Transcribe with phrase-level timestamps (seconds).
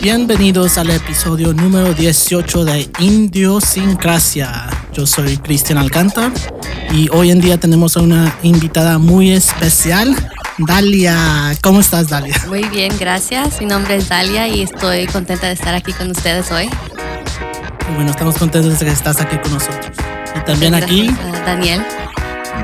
[0.00, 4.68] Bienvenidos al episodio número 18 de Indiosincrasia.
[4.92, 6.30] Yo soy Cristian Alcántar
[6.92, 10.14] y hoy en día tenemos a una invitada muy especial,
[10.58, 11.56] Dalia.
[11.62, 12.36] ¿Cómo estás, Dalia?
[12.48, 13.60] Muy bien, gracias.
[13.60, 16.68] Mi nombre es Dalia y estoy contenta de estar aquí con ustedes hoy.
[17.94, 19.96] bueno, estamos contentos de que estás aquí con nosotros.
[20.36, 21.10] Y también aquí,
[21.46, 21.82] Daniel.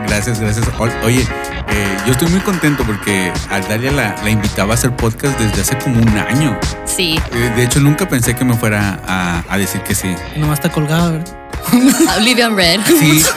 [0.07, 0.67] Gracias, gracias.
[1.03, 1.27] Oye,
[1.71, 5.63] eh, yo estoy muy contento porque a Dalia la, la, invitaba a hacer podcast desde
[5.63, 6.59] hace como un año.
[6.85, 7.19] Sí.
[7.33, 10.15] Eh, de hecho, nunca pensé que me fuera a, a decir que sí.
[10.37, 11.37] Nomás está colgada, ¿verdad?
[12.19, 12.81] Olivia Red.
[12.87, 13.23] Sí.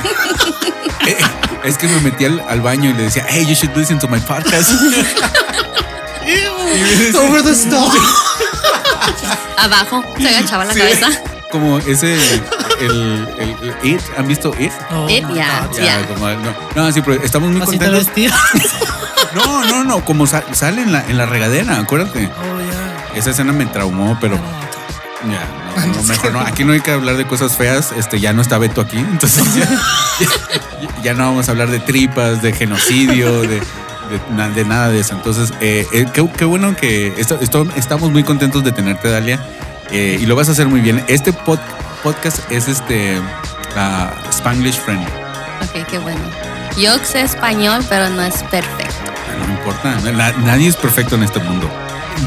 [1.06, 1.18] Eh,
[1.66, 4.08] es que me metí al, al, baño y le decía, hey, you should listen to
[4.08, 4.72] my podcast.
[7.20, 7.92] Over the stall.
[9.58, 10.80] Abajo, se agachaba la sí.
[10.80, 11.10] cabeza.
[11.54, 12.16] Como ese,
[12.82, 14.72] el, el, el, It, ¿han visto It?
[14.90, 16.36] Oh it, ya, yeah, yeah.
[16.76, 18.08] no, no, sí, pero estamos muy Así contentos.
[18.08, 18.28] Te
[19.36, 22.26] no, no, no, como sa sale en la, en la regadera, acuérdate.
[22.26, 23.06] Oh, yeah.
[23.14, 24.36] Esa escena me traumó, pero...
[25.30, 25.48] Ya,
[25.86, 26.40] no, no, mejor no.
[26.40, 27.92] Aquí no hay que hablar de cosas feas.
[27.96, 28.98] Este, ya no está Beto aquí.
[28.98, 29.70] Entonces ya,
[30.20, 35.02] ya, ya no vamos a hablar de tripas, de genocidio, de, de, de nada de
[35.02, 35.14] eso.
[35.14, 39.40] Entonces, eh, eh, qué, qué, bueno que esto, esto, estamos muy contentos de tenerte, Dalia.
[39.92, 41.04] Eh, y lo vas a hacer muy bien.
[41.08, 41.60] Este pod,
[42.02, 45.06] podcast es este uh, Spanglish Friend.
[45.62, 46.22] Ok, qué bueno.
[46.78, 49.12] Yo sé español, pero no es perfecto.
[49.48, 49.96] No importa.
[50.12, 51.70] Na, nadie es perfecto en este mundo.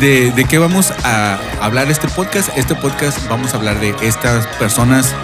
[0.01, 2.51] De, de, qué vamos a hablar este podcast.
[2.57, 5.15] Este podcast vamos a hablar de estas personas,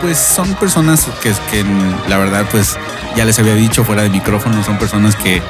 [0.00, 1.64] pues son personas que, que
[2.08, 2.76] la verdad, pues
[3.16, 5.40] ya les había dicho fuera de micrófono, son personas que,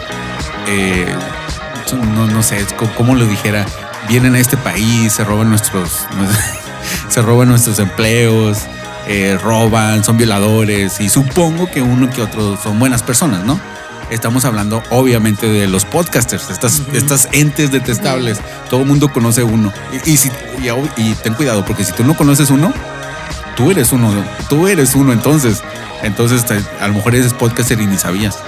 [0.69, 1.07] eh,
[2.15, 2.65] no, no sé,
[2.97, 3.67] cómo lo dijera,
[4.09, 6.07] vienen a este país, se roban nuestros,
[7.09, 8.59] se roban nuestros empleos,
[9.07, 13.61] eh, roban, son violadores y supongo que uno que otro son buenas personas, ¿no?
[14.11, 16.97] Estamos hablando obviamente de los podcasters, estas, uh -huh.
[16.97, 18.39] estas entes detestables.
[18.71, 19.73] Todo el mundo conoce uno.
[20.05, 20.69] Y, y, si, y,
[21.03, 22.73] y, ten cuidado, porque si tú no conoces uno,
[23.57, 24.13] tú eres uno.
[24.49, 25.65] Tú eres uno entonces.
[26.03, 26.45] Entonces
[26.81, 28.39] a lo mejor eres podcaster y ni sabías.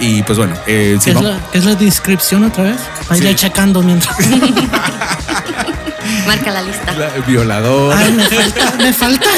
[0.00, 0.54] Y pues bueno.
[0.66, 2.78] Eh, ¿Qué, es la, ¿Qué, es la, descripción otra vez?
[3.08, 3.34] Para sí.
[3.34, 4.16] checando mientras.
[6.26, 6.92] Marca la lista.
[6.92, 7.94] La, violador.
[7.96, 8.72] Ay, me falta.
[8.78, 9.28] Me falta.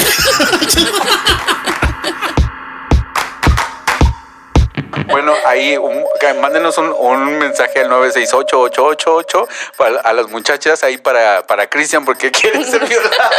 [5.09, 6.03] Bueno, ahí un,
[6.41, 9.47] mándenos un, un, mensaje al 968-888
[9.77, 13.31] para, a las muchachas ahí para, para Cristian porque quieren ser violadas.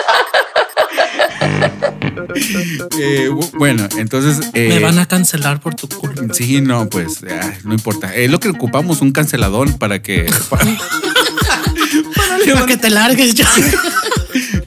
[2.99, 4.51] Eh, bueno, entonces...
[4.55, 6.23] Eh, Me van a cancelar por tu culpa.
[6.33, 7.21] Sí, no, pues
[7.65, 8.15] no importa.
[8.15, 10.27] Es lo que ocupamos, un cancelador para que...
[10.51, 10.65] Para,
[12.55, 13.49] para que te largues ya.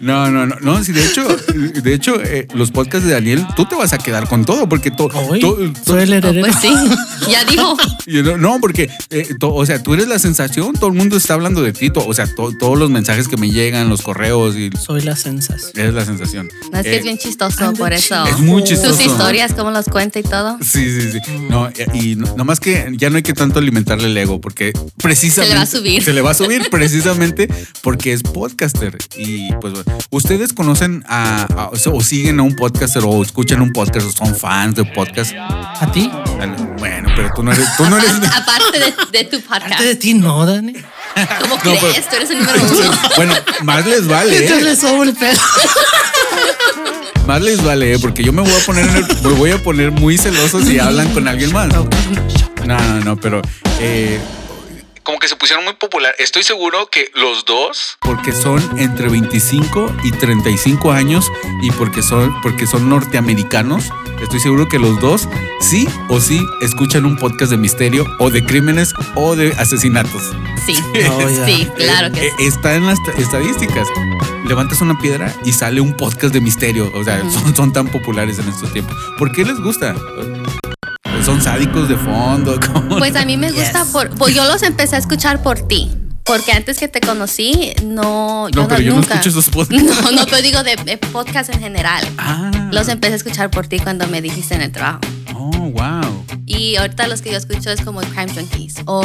[0.02, 3.66] No, no, no, no, sí, de hecho, de hecho, eh, los podcasts de Daniel, tú
[3.66, 5.10] te vas a quedar con todo, porque todo.
[5.10, 6.42] To, soy el heredero.
[6.42, 6.74] Pues sí,
[7.30, 7.78] ya dijo.
[8.38, 11.62] No, porque, eh, to, o sea, tú eres la sensación, todo el mundo está hablando
[11.62, 14.72] de ti, to, o sea, todos los mensajes que me llegan, los correos y.
[14.80, 15.72] Soy la sensación.
[15.76, 16.50] Eres la sensación.
[16.72, 18.26] No, es que eh, es bien chistoso, por eso.
[18.26, 18.96] Es muy chistoso.
[18.96, 20.58] Sus historias, cómo los cuenta y todo.
[20.62, 21.20] Sí, sí, sí.
[21.50, 25.48] No, y, y nomás que ya no hay que tanto alimentarle el ego, porque precisamente.
[25.48, 26.04] Se le va a subir.
[26.04, 27.48] Se le va a subir precisamente
[27.82, 28.98] porque es podcaster.
[29.18, 29.74] Y pues,
[30.10, 34.36] ¿ustedes conocen a, a, o siguen a un podcaster o escuchan un podcast o son
[34.36, 35.34] fans de podcast?
[35.36, 36.12] ¿A ti?
[36.78, 37.68] Bueno, pero tú no eres.
[37.78, 38.12] Tú no eres...
[38.12, 39.66] Aparte de, de, tu podcast.
[39.66, 40.74] Aparte de ti, no, Dani.
[41.42, 41.82] ¿Cómo no, crees?
[41.82, 42.10] Pero...
[42.10, 42.92] Tú eres el número uno.
[43.16, 44.46] Bueno, más les vale.
[44.46, 44.62] ¿eh?
[44.62, 45.40] les sobo el pelo.
[47.28, 48.00] Más les vale, ¿eh?
[48.00, 50.80] porque yo me voy a poner en el, me voy a poner muy celoso si
[50.80, 51.68] hablan con alguien más.
[51.68, 51.88] No,
[52.66, 53.42] no, no, pero
[53.80, 54.20] eh,
[55.04, 56.14] como que se pusieron muy popular.
[56.20, 61.26] Estoy seguro que los dos, porque son entre 25 y 35 años
[61.62, 63.90] y porque son, porque son norteamericanos,
[64.22, 65.28] estoy seguro que los dos
[65.60, 70.24] sí o sí escuchan un podcast de misterio o de crímenes o de asesinatos.
[70.66, 70.76] Sí,
[71.10, 71.46] oh, yeah.
[71.46, 72.46] sí, claro que eh, sí.
[72.46, 73.88] Está en las estadísticas.
[74.46, 76.92] Levantas una piedra y sale un podcast de misterio.
[76.94, 78.96] O sea, son, son tan populares en estos tiempos.
[79.18, 79.96] ¿Por qué les gusta?
[81.26, 82.60] Son sádicos de fondo.
[83.00, 83.92] Pues a mí me gusta Yes.
[83.92, 85.90] por, pues yo los empecé a escuchar por ti.
[86.24, 89.16] Porque antes que te conocí, no, yo No, pero yo no nunca.
[89.16, 90.02] escucho esos podcasts.
[90.04, 92.08] No, no, pero digo de, de podcast en general.
[92.18, 92.52] Ah.
[92.72, 95.00] Los empecé a escuchar por ti cuando me dijiste en el trabajo.
[95.44, 96.24] Oh, wow.
[96.46, 98.76] Y ahorita los que yo escucho es como Crime Junkies.
[98.86, 99.02] O,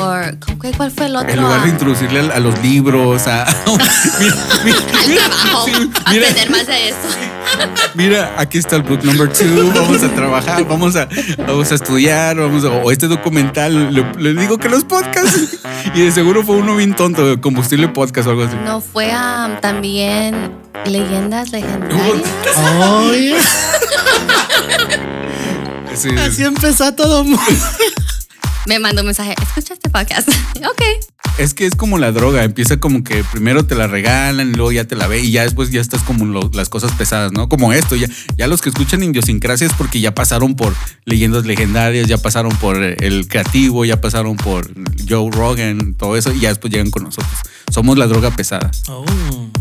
[0.77, 1.31] ¿cuál fue el otro?
[1.31, 3.47] En lugar de introducirle a, a los libros, a.
[4.21, 5.65] mira, mira, Al mira, trabajo.
[5.65, 5.73] sí,
[6.05, 7.09] a mira, aprender más de esto.
[7.95, 9.73] mira, aquí está el book number two.
[9.75, 11.09] Vamos a trabajar, vamos a,
[11.47, 13.95] vamos a estudiar, vamos a, o este documental.
[13.95, 15.57] Le, le digo que los podcasts.
[15.95, 18.57] Y de seguro fue uno bien tonto, combustible podcast o algo así.
[18.63, 20.53] No fue a también
[20.85, 22.23] leyendas legendarias.
[22.79, 23.39] Oh, yeah.
[25.97, 27.25] Sí, Así empezó todo.
[27.25, 27.41] mundo.
[28.67, 29.35] Me mandó un mensaje.
[29.41, 30.29] Escucha este podcast.
[30.59, 30.83] ok.
[31.39, 34.73] Es que es como la droga, empieza como que primero te la regalan y luego
[34.73, 37.49] ya te la ve y ya después ya estás como lo- las cosas pesadas, ¿no?
[37.49, 38.07] Como esto, ya,
[38.39, 40.75] ya los que escuchan idiosincrasia es porque ya pasaron por
[41.05, 44.71] leyendas legendarias, ya pasaron por el creativo, ya pasaron por
[45.09, 47.35] Joe Rogan, todo eso y ya después llegan con nosotros.
[47.73, 48.71] Somos la droga pesada.
[48.89, 49.05] Oh.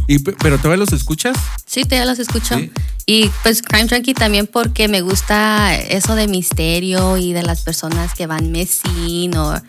[0.08, 1.36] Y, pero todavía los escuchas?
[1.66, 2.56] Sí, todavía los escucho.
[2.58, 2.72] Sí.
[3.08, 8.14] Y pues Crime Junkie también porque me gusta eso de misterio y de las personas
[8.14, 9.60] que van missing o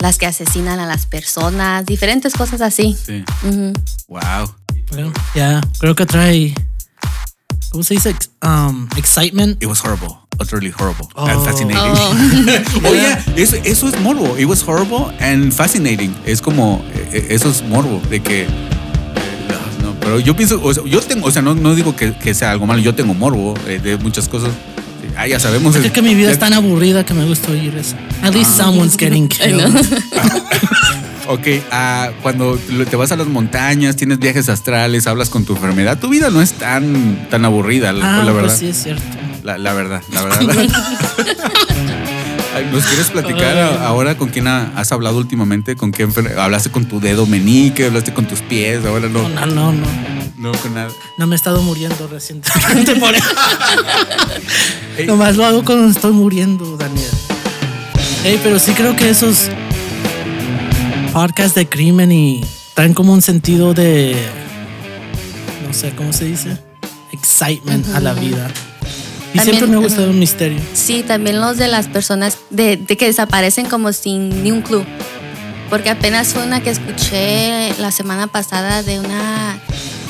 [0.00, 2.96] las que asesinan a las personas, diferentes cosas así.
[3.04, 3.24] Sí.
[3.42, 3.72] Ujú.
[4.06, 4.54] Wow.
[4.92, 6.54] Bueno, ya, creo que trae.
[7.70, 8.14] ¿Cómo se dice?
[8.42, 9.60] Um, excitement.
[9.62, 10.16] It was horrible.
[10.40, 11.08] Utterly horrible.
[11.16, 11.26] Oh.
[11.26, 11.92] And fascinating.
[12.84, 12.88] Oh.
[12.88, 14.38] Oye, eso, eso es morbo.
[14.38, 16.16] It was horrible and fascinating.
[16.24, 18.42] Es como, eh, eso es morbo, de que...
[18.44, 18.48] eh,
[19.82, 22.34] no, pero yo pienso, o sea, yo tengo, o sea, no, no digo que, que
[22.34, 24.52] sea algo malo, yo tengo morbo eh, de muchas cosas.
[25.16, 25.74] Ah, ya sabemos.
[25.76, 27.96] Es que mi vida ya- es tan aburrida que me gusta oír eso.
[28.22, 28.64] At least Ah.
[28.64, 29.74] someone's getting killed.
[31.30, 32.56] Ok, ah, cuando
[32.88, 36.40] te vas a las montañas, tienes viajes astrales, hablas con tu enfermedad, tu vida no
[36.40, 38.48] es tan, tan aburrida, la, Ah, la verdad.
[38.48, 39.02] pues sí es cierto.
[39.42, 40.40] La, la verdad, la verdad.
[42.72, 45.76] ¿Nos quieres platicar ahora con quién ha- has hablado últimamente?
[45.76, 47.84] ¿Con quién hablaste con tu dedo meñique?
[47.86, 48.84] ¿Hablaste con tus pies?
[48.86, 49.72] Ahora no, No, no, no.
[49.72, 50.17] no
[50.62, 50.90] con nada.
[51.16, 53.28] No me he estado muriendo recientemente por eso.
[55.06, 57.10] Nomás lo hago cuando estoy muriendo, Daniel.
[58.24, 59.48] Ey, pero sí creo que esos
[61.12, 62.44] podcasts de crimen y
[62.74, 64.16] traen como un sentido de.
[65.66, 66.56] No sé, ¿cómo se dice?
[67.12, 68.48] Excitement a la vida.
[69.32, 70.58] Y También, siempre me ha gustado un misterio.
[70.72, 74.86] Sí, también los de las personas de, de que desaparecen como sin ni un clue.
[75.68, 79.60] Porque apenas fue una que escuché la semana pasada de una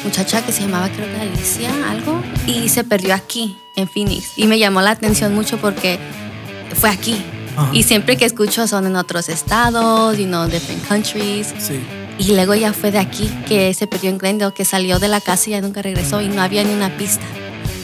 [0.05, 4.33] muchacha que se llamaba, creo que Alicia, algo, y se perdió aquí, en Phoenix.
[4.37, 5.99] Y me llamó la atención mucho porque
[6.75, 7.17] fue aquí.
[7.57, 7.71] Ajá.
[7.73, 11.55] Y siempre que escucho son en otros estados, you know, different countries.
[11.59, 11.81] Sí.
[12.19, 15.21] Y luego ya fue de aquí, que se perdió en Glendale, que salió de la
[15.21, 17.25] casa y ya nunca regresó y no había ni una pista.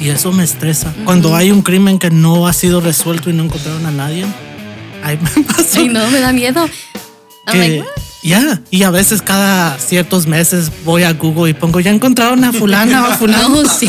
[0.00, 0.92] Y eso me estresa.
[1.04, 4.26] Cuando hay un crimen que no ha sido resuelto y no encontraron a nadie,
[5.02, 5.80] ahí me pasó.
[5.80, 6.68] Y no, me da miedo.
[7.46, 7.84] I'm que like,
[8.24, 12.52] Ya y a veces cada ciertos meses voy a Google y pongo ya encontraron a
[12.54, 13.88] fulana o fulano No, sí.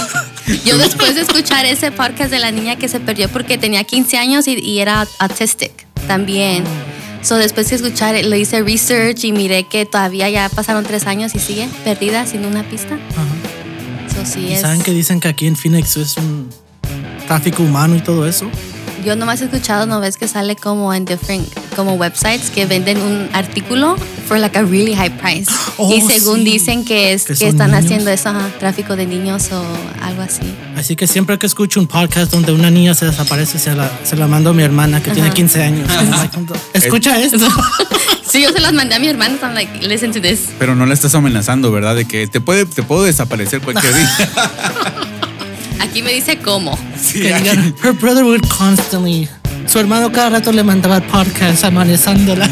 [0.65, 4.17] Yo después de escuchar ese podcast de la niña que se perdió porque tenía 15
[4.17, 5.71] años y, y era autistic
[6.05, 6.65] también.
[7.21, 11.33] So después de escuchar, le hice research y miré que todavía ya pasaron tres años
[11.33, 12.95] y sigue perdida sin una pista.
[12.95, 14.13] Ajá.
[14.13, 14.61] So sí y es.
[14.61, 16.49] saben que dicen que aquí en Phoenix es un
[17.25, 18.51] tráfico humano y todo eso
[19.05, 22.97] Yo nomás he escuchado, no ves que sale como en different como websites que venden
[22.97, 23.95] un artículo
[24.27, 25.51] for like a really high price.
[25.77, 26.43] Oh, y según sí.
[26.45, 27.85] dicen que es Que que, están niños.
[27.85, 29.63] haciendo eso, ajá, tráfico de niños o
[30.01, 30.41] algo así.
[30.75, 34.15] así que siempre que escucho un podcast donde una niña se desaparece se la, se
[34.15, 35.87] la mando a mi hermana que tiene 15 años
[36.73, 37.47] escucha esto
[38.27, 40.49] Sí, yo se las mandé a mi hermano, I'm like, listen to this.
[40.57, 41.95] Pero no la estás amenazando, ¿verdad?
[41.95, 44.07] De que te puede, te puedo desaparecer cualquier día.
[45.79, 46.77] Aquí me dice cómo.
[46.99, 49.27] Sí, que aquí- digan her brother would constantly
[49.67, 52.47] su hermano cada rato le mandaba podcast amanezándola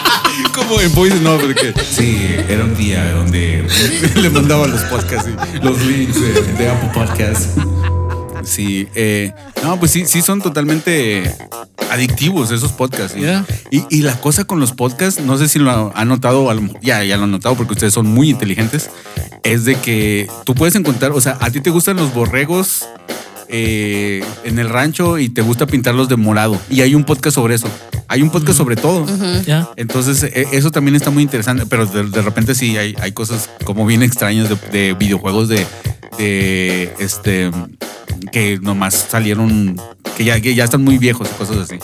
[0.54, 2.18] como en Voice no, porque sí,
[2.48, 3.64] era un día donde
[4.16, 7.50] le mandaba los podcasts, y los links de, de Apple Podcasts.
[8.44, 9.32] Sí, eh,
[9.62, 11.34] no, pues sí, sí son totalmente
[11.90, 13.12] adictivos esos podcasts.
[13.14, 13.20] ¿sí?
[13.20, 13.44] Yeah.
[13.70, 16.48] Y, y la cosa con los podcasts, no sé si lo han notado,
[16.80, 18.90] ya, ya lo han notado porque ustedes son muy inteligentes,
[19.42, 22.86] es de que tú puedes encontrar, o sea, a ti te gustan los borregos
[23.48, 26.58] eh, en el rancho y te gusta pintarlos de morado.
[26.70, 27.68] Y hay un podcast sobre eso.
[28.08, 29.06] Hay un podcast sobre todo.
[29.76, 33.50] Entonces, e- eso también está muy interesante, pero de, de repente sí hay, hay cosas
[33.64, 35.66] como bien extrañas de, de videojuegos de,
[36.18, 37.50] de este
[38.32, 39.80] que nomás salieron,
[40.16, 41.78] que ya, que ya están muy viejos y cosas así.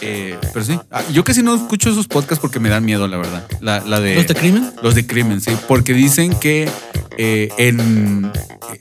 [0.00, 3.16] Eh, pero sí, Ah, yo casi no escucho esos podcasts porque me dan miedo, la
[3.16, 3.46] verdad.
[3.60, 6.68] La, la de, los de crimen los de crimen, sí, porque dicen que
[7.18, 8.30] eh, en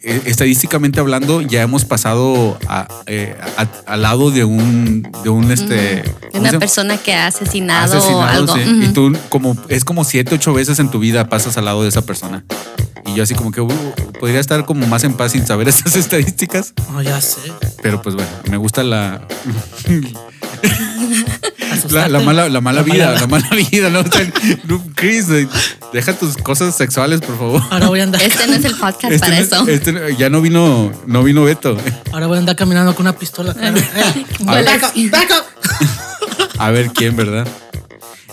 [0.04, 5.52] eh, estadísticamente hablando ya hemos pasado a- eh, a- al lado de un de un
[5.52, 8.54] este ¿cómo se Una persona que ha asesinado, o algo.
[8.56, 8.62] sí.
[8.84, 11.90] Y tú como es como siete, ocho veces en tu vida pasas al lado de
[11.90, 12.46] esa persona.
[13.08, 13.68] Y yo así como que uh,
[14.20, 16.74] podría estar como más en paz sin saber esas estadísticas.
[16.96, 17.40] oh ya sé
[17.82, 19.26] Pero pues bueno, me gusta la
[21.92, 24.00] la, mala, la mala La vida, mala- la mala vida, ¿no?
[24.08, 24.32] O sea,
[24.66, 25.48] no, Chris, eh,
[25.94, 27.62] deja tus cosas sexuales, por favor.
[27.70, 29.68] ahora voy a andar Este no es el podcast Este para no- eso.
[29.68, 31.78] este no- ya no vino, no vino Beto.
[32.12, 33.72] ahora voy a andar caminando con una pistola Eh,
[34.42, 35.10] back up, así.
[35.10, 36.58] back up.
[36.60, 37.48] A ver quién, ¿verdad?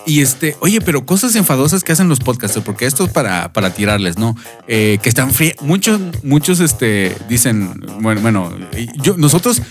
[0.07, 3.71] Y este, oye, pero cosas enfadosas que hacen los podcasters, porque esto es para, para
[3.71, 4.37] tirarles, ¿no?
[4.69, 5.55] Eh, que están fríos.
[5.63, 8.53] Muchos, muchos, este, dicen, bueno, bueno,
[8.97, 9.63] yo, nosotros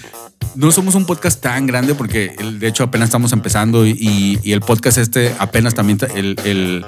[0.56, 4.62] no somos un podcast tan grande porque de hecho apenas estamos empezando y, y el
[4.62, 6.86] podcast este apenas también, ta- el, el,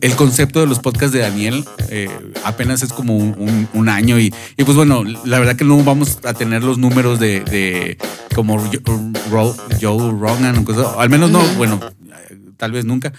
[0.00, 2.08] el concepto de los podcasts de Daniel eh,
[2.44, 5.82] apenas es como un, un- un año y, y pues bueno, la verdad que no
[5.84, 7.98] vamos a tener los números de, de
[8.34, 11.80] como Ro- Joe Rogan o cosas, al menos no, bueno,
[12.56, 13.12] tal vez nunca.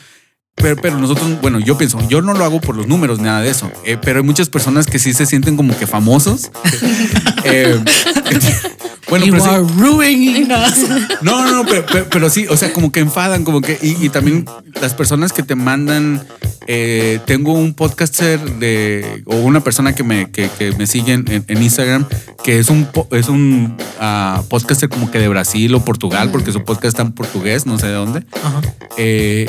[0.57, 3.49] Pero, pero nosotros, bueno, yo pienso, yo no lo hago por los números, nada de
[3.49, 3.69] eso.
[3.83, 6.49] Eh, pero hay muchas personas que sí se sienten como que famosos.
[7.47, 7.79] Eh,
[9.09, 11.21] bueno, you pero sí- are ruining us.
[11.21, 13.77] no, no, pero, pero- pero sí, o sea, como que enfadan, como que.
[13.81, 14.45] Y, y también
[14.81, 16.25] las personas que te mandan.
[16.67, 19.21] eh, tengo un podcaster de.
[19.25, 22.05] o una persona que me, que, que me sigue en, Instagram,
[22.43, 26.63] que es un, es un ah, podcaster como que de Brasil o Portugal, porque su
[26.63, 28.23] podcast está en portugués, no sé de dónde.
[28.43, 28.61] Ajá.
[28.97, 29.47] Eh,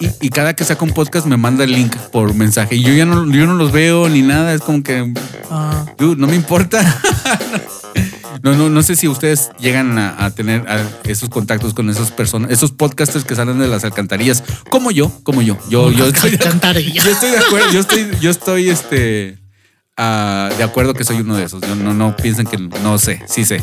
[0.00, 2.76] y, y cada que saca un podcast me manda el link por mensaje.
[2.76, 5.12] Y yo ya no, yo no los veo ni nada, es como que.
[5.50, 6.80] Ah, Dude, no me importa.
[8.42, 12.10] No, no, no sé si ustedes llegan a, a tener a esos contactos con esas
[12.10, 15.58] personas, esos podcasters que salen de las alcantarillas, como yo, como yo.
[15.68, 19.38] Yo, yo estoy, de, yo estoy de acuerdo, yo estoy, yo estoy este
[19.96, 21.62] ah, de acuerdo que soy uno de esos.
[21.62, 23.62] Yo no, no piensen que no sé, sí sé.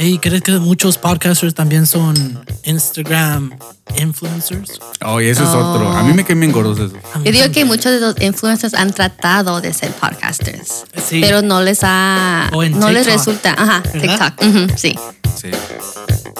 [0.00, 3.50] ¿Y crees que muchos podcasters también son Instagram
[3.98, 4.78] influencers?
[5.04, 5.90] Oh, y ese es otro.
[5.90, 6.78] A mí me bien gordos
[7.18, 11.20] mí Yo digo que muchos de los influencers han tratado de ser podcasters, Sí.
[11.20, 13.54] pero no les ha, O en no les resulta.
[13.58, 14.34] Ajá, ¿Verdad?
[14.38, 14.76] TikTok.
[14.76, 14.94] sí,
[15.36, 15.50] Sí.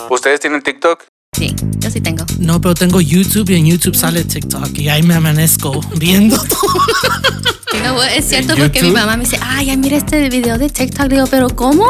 [0.09, 1.03] ¿Ustedes tienen TikTok?
[1.37, 2.25] sí, yo sí tengo.
[2.38, 6.59] No, pero tengo YouTube y en YouTube sale TikTok y ahí me amanezco viendo todo.
[7.83, 8.09] What?
[8.17, 11.09] Es cierto ¿En porque mi mamá me dice, ay, ya mira este video de TikTok.
[11.09, 11.87] Digo, pero ¿cómo?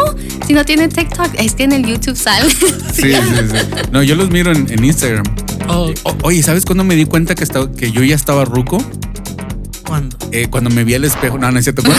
[0.47, 2.49] Si no tiene TikTok, es que en el YouTube sale.
[2.93, 3.57] Sí, sí, sí.
[3.93, 5.25] No, yo los miro en, en Instagram.
[5.69, 8.79] Oh, O- oye, ¿sabes cuándo me di cuenta que, estaba, que yo ya estaba ruco?
[9.87, 10.17] ¿Cuándo?
[10.33, 11.83] Eh, cuando me vi al espejo, no, no es cierto.
[11.83, 11.99] Cuando,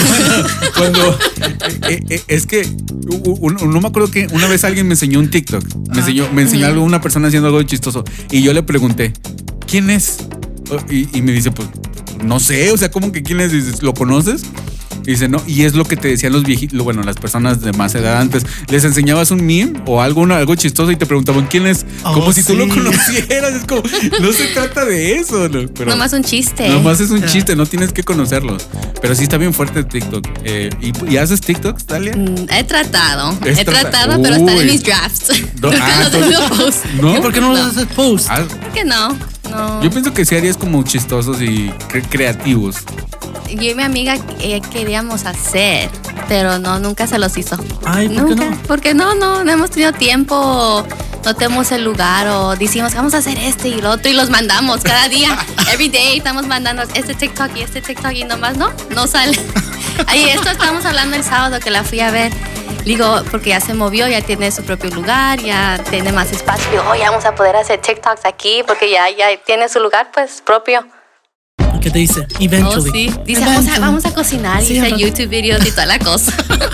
[0.76, 1.20] cuando-
[1.90, 2.68] eh, eh, es que
[3.64, 5.64] no me acuerdo que una vez alguien me enseñó un TikTok.
[5.92, 8.04] Me enseñó, me enseñó algo, una persona haciendo algo chistoso.
[8.32, 9.14] Y yo le pregunté,
[9.68, 10.18] ¿quién es?
[10.90, 11.68] Y, y me dice, pues,
[12.24, 13.52] no sé, o sea, ¿cómo que quién es?
[13.52, 14.44] Dices, ¿lo conoces?
[15.06, 17.72] Y dice, no, y es lo que te decían los viejitos, bueno, las personas de
[17.72, 18.46] más edad antes.
[18.68, 21.86] Les enseñabas un meme o algo, una- algo chistoso y te preguntaban quién es.
[22.04, 22.72] Oh, como si tú lo sí.
[22.72, 23.54] conocieras.
[23.56, 23.82] Es como,
[24.22, 25.48] no se trata de eso.
[25.50, 25.68] ¿no?
[25.74, 26.68] Pero, Nomás un chiste.
[26.70, 28.68] Nomás es un chiste, no tienes que conocerlos.
[29.02, 30.28] Pero sí está bien fuerte TikTok.
[30.44, 32.16] Eh, ¿y, y haces TikToks, Dalia?
[32.16, 35.32] Mm, He tratado, he trata- tratado, pero están en mis drafts.
[35.62, 36.86] No, ah, subido entonces- post.
[37.02, 37.18] ¿No?
[37.18, 38.28] ¿Y por qué no, los haces post?
[38.30, 39.18] Ah, ¿Por qué no?
[39.50, 39.82] No.
[39.84, 42.78] yo pienso que sí harías como chistosos y cre- creativos.
[43.50, 45.90] Yo y mi amiga eh, queríamos hacer,
[46.28, 47.58] pero no, nunca se los hizo.
[47.86, 48.58] Ay, ¿por qué nunca, no?
[48.68, 50.86] Porque no, no, no hemos tenido tiempo,
[51.26, 54.30] no tenemos el lugar o decimos vamos a hacer este y lo otro y los
[54.30, 55.36] mandamos cada día.
[55.74, 59.40] Every day estamos mandando este TikTok y este TikTok y nomás no, no sale.
[60.08, 62.32] Ahí esto estamos hablando el sábado que la fui a ver.
[62.90, 66.72] Digo, porque ya se movió, ya tiene su propio lugar, ya tiene más espacio.
[66.72, 70.10] Digo, oh, ya vamos a poder hacer TikToks aquí porque ya, ya tiene su lugar
[70.12, 70.88] pues propio.
[71.82, 72.22] ¿Qué te dice?
[72.22, 72.92] Oh, Eventually.
[72.92, 73.14] sí.
[73.26, 74.96] Dice, vamos a, vamos a cocinar Sí, y hacer.
[74.98, 76.34] YouTube videos y toda la cosa.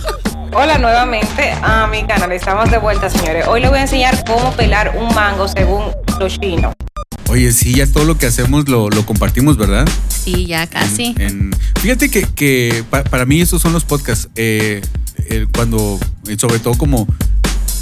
[0.53, 3.45] Hola nuevamente a mi canal, estamos de vuelta señores.
[3.49, 6.73] Hoy les voy a enseñar cómo pelar un mango según los chinos.
[7.27, 9.85] Oye, sí, ya todo lo que hacemos lo, lo compartimos, ¿verdad?
[10.07, 11.13] Sí, ya casi.
[11.19, 14.29] En- en- fíjate que, que pa- para mí esos son los podcasts.
[14.37, 14.79] Eh,
[15.29, 17.07] eh, cuando, eh, sobre todo como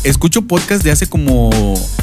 [0.03, 1.49] escucho podcasts de hace como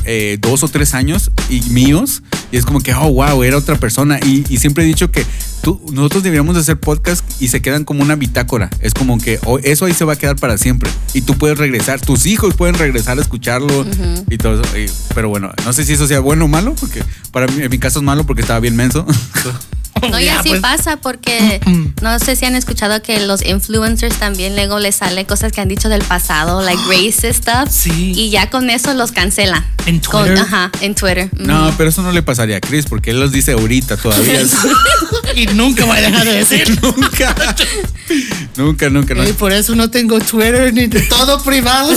[0.05, 3.77] eh, dos o tres años y míos y es como que, oh, wow, era otra
[3.77, 4.19] persona.
[4.25, 5.25] Y, y siempre he dicho que
[5.63, 8.71] tú, nosotros deberíamos de hacer podcasts y se quedan como una bitácora.
[8.81, 10.91] Es como que oh, eso ahí se va a quedar para siempre.
[11.15, 13.85] Y tú puedes regresar, tus hijos pueden regresar a escucharlo
[14.31, 14.79] y todo eso.
[14.79, 17.71] Y- pero bueno, no sé si eso sea bueno o malo, porque para mí, en
[17.71, 19.07] mi caso es malo porque estaba bien menso.
[20.09, 20.61] No, y Ya, así pues.
[20.61, 21.61] pasa porque
[22.03, 25.69] no sé si han escuchado que los influencers también luego les sale cosas que han
[25.69, 27.69] dicho del pasado, like racist stuff.
[27.71, 28.13] Sí.
[28.17, 29.65] Y ya con eso los cancelan.
[29.87, 30.45] En Con- Twitter.
[30.45, 31.31] ajá, en Twitter.
[31.37, 34.41] No, pero eso no le pasaría a Chris porque él los dice ahorita todavía.
[35.37, 36.77] Y nunca voy a dejar de decir.
[36.83, 37.37] nunca.
[38.57, 39.15] nunca, nunca.
[39.15, 39.29] No.
[39.29, 41.95] Y por eso no tengo Twitter ni de todo privado.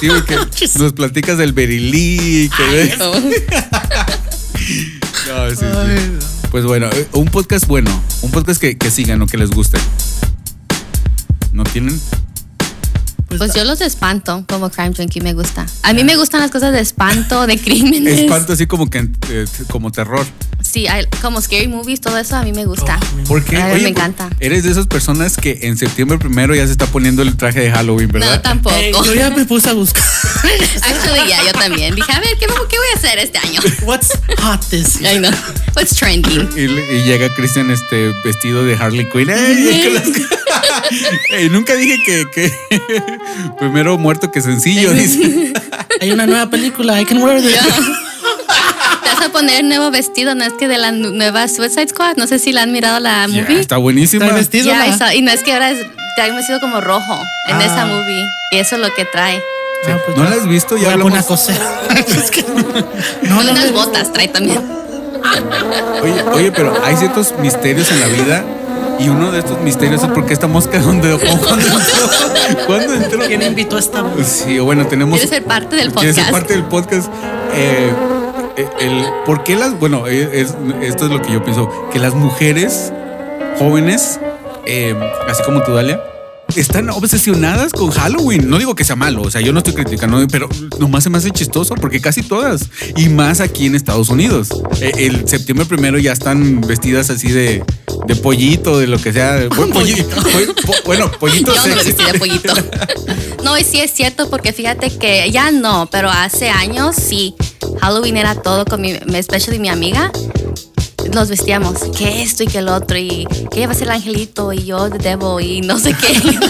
[0.00, 0.38] Sí, porque
[0.78, 2.48] nos platicas del berilí.
[2.56, 2.96] Que ves.
[2.98, 3.12] No.
[3.12, 3.20] No,
[5.50, 5.64] sí, sí.
[5.64, 6.18] Ay,
[6.54, 7.90] Pues bueno, eh, un podcast bueno.
[8.22, 9.76] Un podcast que, que sigan o que les guste.
[11.52, 12.00] ¿No tienen?
[13.38, 15.66] Pues, Pues yo los espanto como Crime Junkie me gusta.
[15.82, 18.20] A mí me gustan las cosas de espanto, de crímenes.
[18.20, 20.26] Espanto así como que eh, como terror.
[20.60, 22.98] Sí, hay- como scary movies, todo eso a mí me gusta.
[23.00, 24.30] Oh, me- Porque A mí me pues, encanta.
[24.40, 27.70] Eres de esas personas que en septiembre primero ya se está poniendo el traje de
[27.70, 28.36] Halloween, ¿verdad?
[28.36, 29.04] No, tampoco.
[29.04, 30.02] Yo ya me puse a buscar.
[30.82, 31.94] Actually, ya, yo también.
[31.94, 33.60] Dije, a ver, ¿qué, qué voy a hacer este año?
[33.84, 35.18] What's hot this I year?
[35.20, 35.30] know.
[35.76, 36.48] What's trending?
[36.56, 39.30] Y, y llega Christian este vestido de Harley Quinn.
[39.30, 39.82] ¡Ey!
[39.84, 40.30] Con las-
[41.30, 42.52] Ey, nunca dije que, que
[43.58, 44.92] primero muerto que sencillo.
[44.92, 45.52] dice.
[46.00, 47.52] Hay una nueva película, I can wear this.
[49.02, 52.16] Te vas a poner nuevo vestido, no es que de la nu- nueva Suicide Squad,
[52.16, 53.60] no sé si la han mirado la movie.
[53.60, 54.24] está buenísima.
[54.26, 54.72] Está vestido.
[54.74, 55.12] ¿no?
[55.12, 55.78] y no es que ahora es,
[56.16, 57.64] trae un vestido como rojo en Ah.
[57.64, 58.24] esa movie.
[58.52, 59.36] Y eso es lo que trae.
[59.84, 59.90] Sí.
[59.92, 60.30] Ah, pues ¿No ya.
[60.30, 60.76] la has visto?
[60.76, 61.24] Ya hablamos.
[61.26, 61.56] coser.
[62.06, 63.72] Es que no, no, no, unas no.
[63.72, 64.60] botas trae también.
[66.02, 68.44] Oye, oye, pero hay ciertos misterios en la vida
[68.98, 72.66] y uno de estos misterios es por qué esta mosca dónde cuándo entró.
[72.66, 73.20] ¿Cuándo entró?
[73.26, 74.26] ¿Quién invitó a esta voz?
[74.26, 75.14] Sí, bueno, tenemos.
[75.18, 76.40] ¿Quieres ser parte del ¿Quieres ser podcast?
[76.40, 77.08] parte del podcast?
[77.54, 77.90] Eh,
[78.56, 79.78] eh, el, ¿Por qué las.?
[79.78, 82.92] Bueno, eh, es- esto es lo que yo pienso: que las mujeres
[83.58, 84.20] jóvenes,
[84.66, 84.94] eh,
[85.28, 86.00] así como tú, Dalia,
[86.56, 88.48] están obsesionadas con Halloween.
[88.48, 90.48] No digo que sea malo, o sea, yo no estoy criticando, pero
[90.78, 94.48] nomás se me hace chistoso porque casi todas, y más aquí en Estados Unidos.
[94.80, 97.64] Eh, el septiembre primero ya están vestidas así de,
[98.06, 99.48] de pollito, de lo que sea.
[99.56, 102.54] Bueno, polli- po- po- bueno, pollito Yo no me pollito.
[103.44, 107.34] No, y sí es cierto, porque fíjate que ya no, pero hace años sí.
[107.80, 110.10] Halloween era todo con mi, especially mi amiga.
[111.12, 113.94] Nos vestíamos, que esto y que el otro, y que ella va a ser el
[113.94, 116.38] angelito, y yo de Devo, y no sé qué.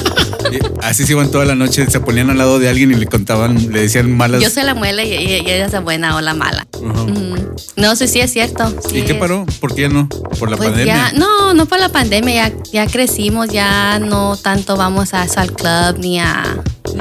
[0.53, 3.07] Y Así se iban toda la noche, se ponían al lado de alguien y le
[3.07, 4.43] contaban, le decían malas.
[4.43, 6.67] Yo soy la muela y, y- y ella es la buena o la mala.
[7.77, 8.69] No sé si es cierto.
[8.89, 9.19] sí ¿Y qué es.
[9.19, 9.47] paró?
[9.61, 10.07] ¿Por qué no?
[10.39, 10.95] ¿Por la Pues pandemia?
[11.13, 15.41] ya, no, no por la pandemia, ya, ya crecimos, ya no tanto vamos a eso
[15.41, 16.43] al club ni a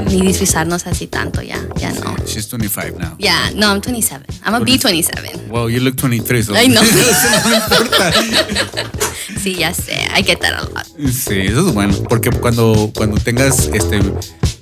[0.08, 2.16] ni disfrazarnos así tanto, ya, ya no.
[2.26, 3.16] She's 25 now.
[3.20, 4.26] Ya, no, I'm 27.
[4.46, 5.50] I'm a B27.
[5.50, 6.44] Wow, you look 23.
[6.46, 6.82] so- Ay, no.
[6.84, 8.12] eso no importa.
[9.42, 10.86] Sí, ya sé, I get that a lot.
[11.12, 11.94] Sí, eso es bueno.
[12.08, 14.00] Porque cuando, cuando tengas este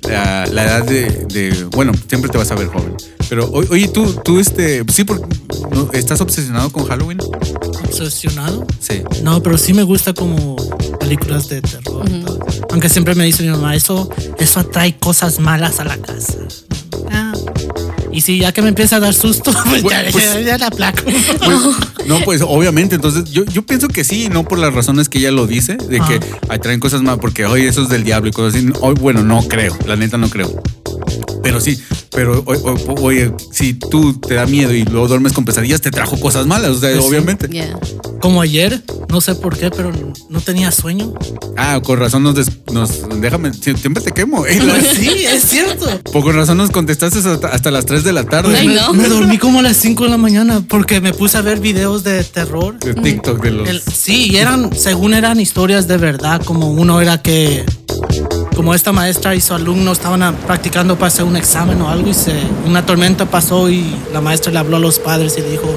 [0.08, 2.96] la, la edad de, de- Bueno, siempre te vas a ver joven.
[3.28, 4.82] Pero oye, tú, tú este.
[4.92, 5.24] Sí, porque
[5.70, 5.88] ¿no?
[5.92, 7.18] ¿estás obsesionado con Halloween?
[8.00, 8.66] ¿Obsesionado?
[8.80, 9.02] Sí.
[9.22, 10.56] No, pero sí me gusta como
[10.98, 12.08] películas de terror.
[12.08, 12.38] y todo.
[12.70, 14.08] Aunque siempre me dice mi mamá, eso,
[14.38, 16.34] eso atrae cosas malas a la casa.
[17.10, 17.32] Ah.
[18.10, 20.58] Y sí, ya que me empieza a dar susto, pues, Bueno, ya, pues- ya- ya
[20.58, 21.02] la placo.
[21.44, 25.18] Pues, no, pues obviamente, entonces yo, yo pienso que sí, no por las razones que
[25.18, 28.32] ella lo dice, de que atraen cosas más, porque hoy eso es del diablo y
[28.32, 28.68] cosas así.
[28.80, 30.62] Hoy, bueno, no creo, la neta no creo.
[31.42, 31.80] Pero sí,
[32.12, 35.90] pero o- o- oye, si tú te da miedo y luego duermes con pesadillas, te
[35.90, 37.08] trajo cosas malas, o sea, Pues sí.
[37.10, 37.48] obviamente.
[37.48, 37.78] Yeah.
[38.20, 39.90] Como ayer, no sé por qué, pero
[40.28, 41.12] no tenía sueño.
[41.56, 44.46] Ah, con razón nos, des- nos déjame, si- siempre te quemo.
[44.46, 45.86] eh, Pues sí, es cierto.
[46.12, 48.56] Por con razón nos contestaste hasta, hasta las 3 de la tarde.
[48.56, 48.92] Ay, me, no.
[48.92, 52.04] me dormí como a las 5 de la mañana porque me puse a ver videos
[52.04, 52.78] de terror.
[52.78, 53.68] De TikTok de los.
[53.68, 57.64] El- sí, y eran, según eran historias de verdad, como uno era que,
[58.54, 62.08] como esta maestra y su alumno estaban a- practicando para hacer un examen o algo
[62.10, 62.32] y se,
[62.66, 65.68] una tormenta pasó y la maestra le habló a los padres y le dijo,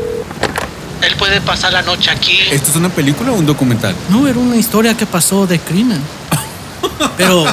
[1.01, 2.37] él puede pasar la noche aquí.
[2.51, 3.93] ¿Esto es una película o un documental?
[4.09, 5.99] No, era una historia que pasó de crimen.
[7.17, 7.45] Pero,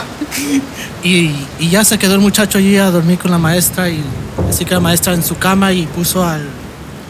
[1.02, 4.02] y, y ya se quedó el muchacho allí a dormir con la maestra y
[4.48, 6.40] así que la maestra en su cama y puso al,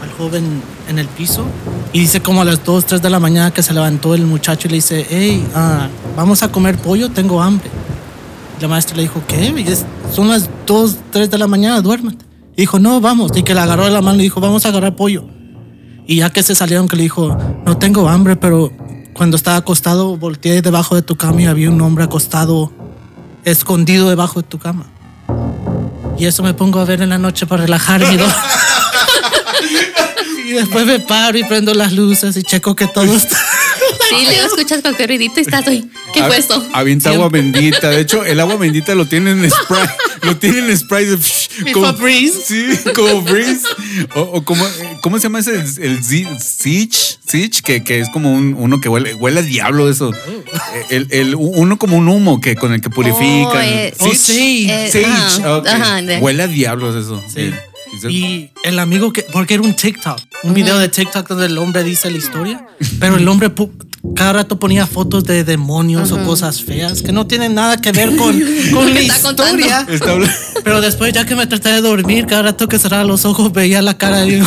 [0.01, 1.45] al joven en el piso.
[1.93, 4.67] Y dice como a las 2, 3 de la mañana que se levantó el muchacho
[4.67, 7.69] y le dice, hey, ah, vamos a comer pollo, tengo hambre.
[8.63, 9.53] La maestra le dijo, ¿qué?
[10.15, 12.23] Son las 2, 3 de la mañana, duérmate.
[12.55, 13.33] Y dijo, no, vamos.
[13.35, 15.25] Y que le agarró de la mano y dijo, vamos a agarrar pollo.
[16.07, 18.71] Y ya que se salieron, que le dijo, no tengo hambre, pero
[19.11, 22.71] cuando estaba acostado, volteé debajo de tu cama y había un hombre acostado,
[23.43, 24.85] escondido debajo de tu cama.
[26.17, 28.15] Y eso me pongo a ver en la noche para relajarme.
[30.47, 33.42] y después me paro y prendo las luces y checo que todo está.
[34.09, 35.89] Sí, luego escuchas cualquier ruidito y estás ahí.
[36.13, 36.63] ¿Qué fue esto?
[36.73, 37.89] Avienta agua bendita.
[37.89, 39.87] De hecho, el agua bendita lo tienen en spray.
[40.23, 41.17] Lo tienen en spray de.
[41.17, 42.31] Febreze.
[42.45, 43.63] Sí, como Breeze.
[44.15, 44.65] O, o como,
[45.01, 45.53] ¿cómo se llama ese?
[45.81, 46.37] El Siege.
[47.27, 50.11] Siege, que, que es como un, uno que huele, huele a diablo eso.
[50.89, 53.51] El, el- uno como un humo que con el que purifican.
[53.57, 54.67] Oh, eh, Oh, sí.
[54.69, 55.05] Eh, Sage.
[55.05, 55.67] ajá, ok.
[55.67, 57.21] ajá, de- Huele a diablos eso.
[57.33, 57.51] Sí.
[58.09, 61.83] Y el amigo que, porque era un TikTok, un video de TikTok donde el hombre
[61.83, 62.65] dice la historia,
[62.99, 63.49] pero el hombre
[64.15, 68.15] cada rato ponía fotos de demonios o cosas feas que no tienen nada que ver
[68.15, 68.39] con,
[68.73, 68.85] con
[69.21, 69.59] contando.
[69.59, 69.87] historia.
[70.63, 73.81] Pero después ya que me traté de dormir, cada rato que cerraba los ojos veía
[73.81, 74.43] la cara y,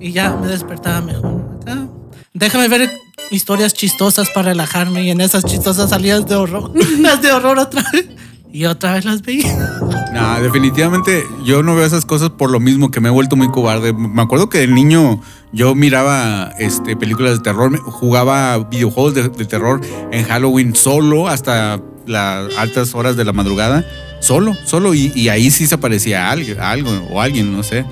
[0.00, 1.60] y ya me despertaba mejor.
[1.66, 1.86] Ah,
[2.32, 2.92] déjame ver
[3.30, 7.84] historias chistosas para relajarme y en esas chistosas salías de horror, las de horror otra
[7.92, 8.06] vez.
[8.52, 9.78] Y otra vez las veía.
[10.12, 13.48] Nah, definitivamente yo no veo esas cosas por lo mismo que me he vuelto muy
[13.48, 13.94] cobarde.
[13.94, 15.22] Me acuerdo que de niño
[15.54, 22.54] yo miraba este, películas de terror, jugaba videojuegos de, terror en Halloween solo hasta las
[22.58, 23.86] altas horas de la madrugada.
[24.20, 24.92] Solo, solo.
[24.92, 27.86] Y, ahí sí se aparecía alguien, algo o alguien, no sé.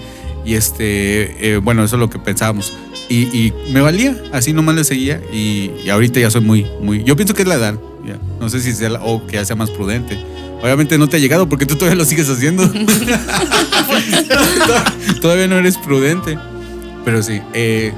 [0.44, 2.74] Y este, eh, bueno, eso es lo que pensábamos.
[3.08, 5.22] Y, me valía, así nomás le seguía.
[5.32, 7.02] Y ahorita ya soy muy, muy.
[7.02, 7.80] Yo pienso que es la edad.
[8.06, 8.18] Ya.
[8.40, 10.18] No sé si sea la- o que ya sea más prudente.
[10.62, 12.68] Obviamente no te ha llegado porque tú todavía lo sigues haciendo.
[15.20, 16.38] todavía no eres prudente.
[17.04, 17.40] Pero sí.
[17.54, 17.92] eh,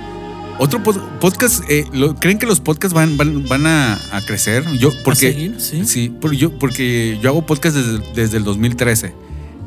[0.58, 4.64] otro pod- podcast, eh, lo- ¿creen que los podcasts van, van, van a, a crecer?
[4.78, 5.54] Yo, porque, ¿A seguir?
[5.58, 5.82] Sí.
[5.86, 9.12] Sí, por- yo, porque yo hago podcast desde, desde el 2013.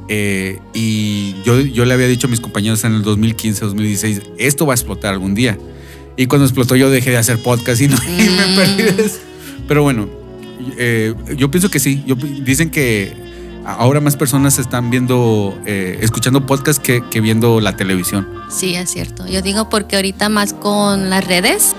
[0.08, 4.66] eh, y yo, yo le había dicho a mis compañeros en el 2015, 2016, esto
[4.66, 5.58] va a explotar algún día.
[6.16, 9.18] Y cuando explotó yo dejé de hacer podcast y, no, y me perdí eso.
[9.68, 10.08] Pero bueno,
[10.78, 12.04] eh, yo pienso que sí.
[12.06, 13.14] Yo, dicen que
[13.66, 18.28] ahora más personas están viendo, eh, escuchando podcast que, que viendo la televisión.
[18.50, 19.26] Sí, es cierto.
[19.28, 21.74] Yo digo porque ahorita más con las redes,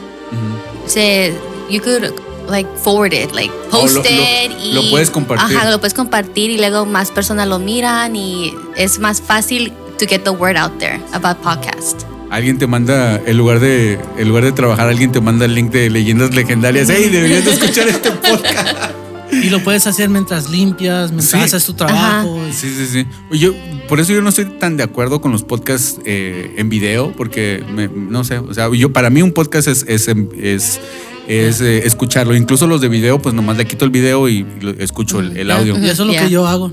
[0.86, 1.32] se,
[1.70, 2.10] you could
[2.48, 5.56] like forward it, like Oh, post lo- lo- it y lo puedes compartir.
[5.56, 10.06] Ajá, lo puedes compartir y luego más personas lo miran y es más fácil to
[10.06, 12.02] get the word out there about podcast.
[12.30, 15.70] Alguien te manda, en lugar de, en lugar de trabajar, alguien te manda el link
[15.70, 16.88] de leyendas legendarias.
[16.90, 18.92] ¡Hey, deberías de escuchar este podcast!
[19.32, 21.36] Y lo puedes hacer mientras limpias, mientras Sí.
[21.38, 22.40] haces tu trabajo.
[22.48, 23.06] y- Sí, sí, sí.
[23.38, 23.52] Yo,
[23.88, 27.62] por eso yo no estoy tan de acuerdo con los podcasts eh, en video, porque
[27.74, 30.08] me- no sé, o sea, yo para mí un podcast es, es,
[30.40, 30.80] es,
[31.28, 32.34] es, eh, escucharlo.
[32.34, 34.46] Incluso los de video, pues nomás le quito el video y
[34.78, 35.76] escucho el, audio.
[35.78, 36.72] Y eso es lo que yo hago.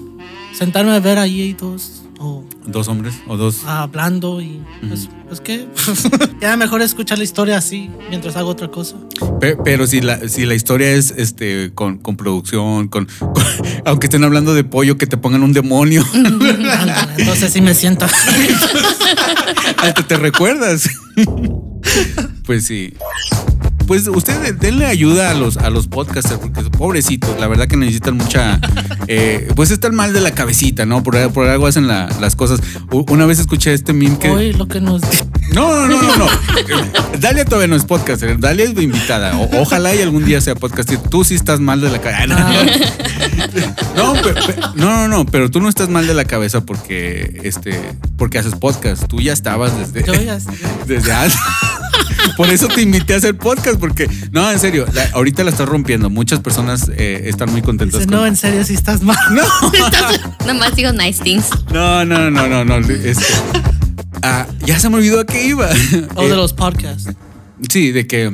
[0.58, 3.66] Sentarme a ver ahí dos o Dos hombres o dos.
[3.66, 5.68] hablando y pues, pues qué.
[6.42, 8.96] ya mejor escuchar la historia así mientras hago otra cosa.
[9.42, 13.44] Pe- Pero si la, si la historia es este con, con producción, con, con-
[13.86, 16.06] aunque estén hablando de pollo, que te pongan un demonio,
[17.18, 18.06] Entonces sí me siento.
[19.78, 20.90] hasta te recuerdas.
[22.46, 22.94] pues sí.
[23.88, 28.18] Pues ustedes denle ayuda a los, a los podcasters, porque pobrecitos, la verdad que necesitan
[28.18, 28.60] mucha.
[29.08, 31.04] eh, pues están mal de la cabecita, ¿no?
[31.04, 32.60] Por, por algo hacen la- las cosas.
[33.10, 34.30] Una vez escuché este meme que.
[34.30, 35.02] Hoy lo que nos.
[35.54, 36.26] No, no, no, no, no.
[37.20, 38.40] Dalia todavía no es podcaster.
[38.40, 39.38] Dalia es invitada.
[39.38, 40.98] O- ojalá y algún día sea podcaster.
[40.98, 42.26] Tú sí estás mal de la cabeza.
[43.96, 47.42] No, pe- pe- no, no, no, pero tú no estás mal de la cabeza porque
[47.44, 47.80] este,
[48.18, 49.06] porque haces podcast.
[49.08, 50.38] Tú ya estabas desde, Yo ya-
[50.88, 51.38] desde antes.
[52.38, 55.68] Por eso te invité a hacer podcast, porque no, en serio, la- ahorita la estás
[55.68, 56.10] rompiendo.
[56.10, 58.00] Muchas personas eh, están muy contentas.
[58.02, 59.18] Dice, con- no, en serio, si estás mal.
[59.32, 59.44] no,
[60.48, 61.46] Nomás digo nice things.
[61.72, 62.78] no, no, no, no, no.
[62.78, 63.24] este,
[64.22, 65.70] ah, ya se me olvidó a qué iba.
[66.16, 67.10] O de Eh, los podcasts.
[67.70, 68.30] Sí, de que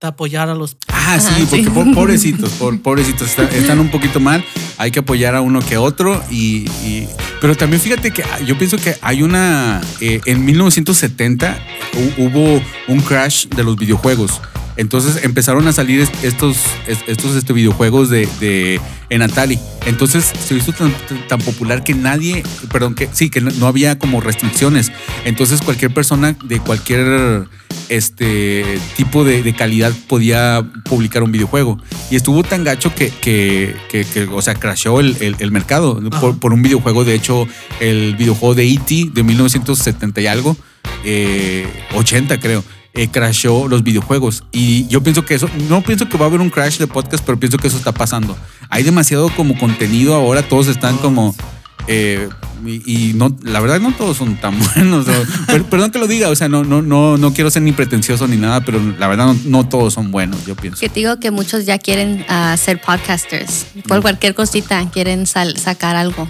[0.00, 0.76] De apoyar a los.
[0.88, 1.70] Ah, sí, Ajá, porque sí.
[1.70, 4.44] po- pobrecitos, por- pobrecitos, está- están un poquito mal.
[4.78, 6.22] Hay que apoyar a uno que a otro.
[6.30, 7.08] Y, y-
[7.44, 9.82] pero también fíjate que ah, yo pienso que hay una.
[10.00, 11.58] eh, en 1970
[11.92, 14.40] hu- hubo un crash de los videojuegos.
[14.76, 16.56] Entonces empezaron a salir est- estos,
[16.88, 19.58] est- estos este, videojuegos de, de- en Atari.
[19.86, 20.92] Entonces se hizo tan,
[21.28, 24.90] tan popular que nadie, perdón, que sí, que no, había como restricciones.
[25.24, 27.46] Entonces cualquier persona de cualquier
[27.88, 28.64] este
[28.96, 31.78] tipo de, de calidad podía publicar un videojuego.
[32.10, 36.00] Y estuvo tan gacho que, que, que- que, o sea, crashó el, el- el mercado
[36.40, 37.04] por, un videojuego.
[37.04, 37.46] De hecho,
[37.80, 39.10] el videojuego de E.T.
[39.12, 40.56] de 1970 y algo,
[41.04, 42.64] eh, 80 creo.
[42.96, 46.40] Eh, crashó los videojuegos y yo pienso que eso no pienso que va a haber
[46.40, 48.36] un crash de podcast pero pienso que eso está pasando
[48.70, 51.34] hay demasiado como contenido ahora todos están como
[51.88, 52.28] eh,
[52.64, 55.06] y, y no, la verdad no todos son tan buenos.
[55.06, 55.12] ¿no?
[55.48, 58.26] Per- perdón que lo diga, o sea, no, no, no, no quiero ser ni pretencioso
[58.26, 60.80] ni nada, pero la verdad no, no todos son buenos, yo pienso.
[60.80, 63.66] Que te digo que muchos ya quieren ah, ser podcasters.
[63.86, 66.26] Por cualquier cosita quieren sal- sacar algo.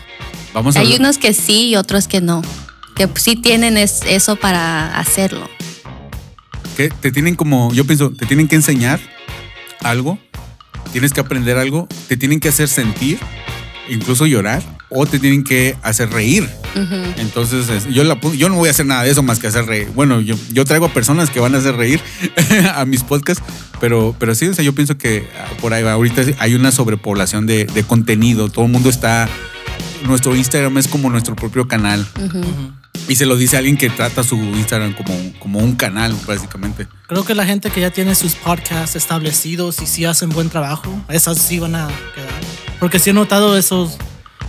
[0.54, 2.42] Vamos Hay unos que sí y otros que no.
[2.96, 5.48] Que sí tienen es- eso para hacerlo.
[6.76, 9.00] Que te tienen como, yo pienso, te tienen que enseñar
[9.82, 10.18] algo,
[10.92, 13.18] tienes que aprender algo, te tienen que hacer sentir,
[13.88, 16.48] incluso llorar, o te tienen que hacer reír.
[17.18, 19.64] Entonces, es- yo, la yo no voy a hacer nada de eso más que hacer
[19.66, 19.88] reír.
[19.94, 22.00] Bueno, yo, yo traigo a personas que van a hacer reír
[22.74, 23.42] a mis podcasts,
[23.80, 25.92] pero, pero sí, o sea, yo pienso que ah, por ahí va.
[25.92, 28.48] Ahorita hay una sobrepoblación de, de contenido.
[28.50, 29.28] Todo el mundo está.
[30.06, 32.06] Nuestro Instagram es como nuestro propio canal.
[32.22, 32.42] Ujú.
[33.08, 36.88] Y se lo dice alguien que trata su Instagram como, como un canal, básicamente.
[37.06, 40.90] Creo que la gente que ya tiene sus podcasts establecidos y sí hacen buen trabajo,
[41.10, 42.30] esas sí van a quedar.
[42.80, 43.98] Porque sí he notado esos,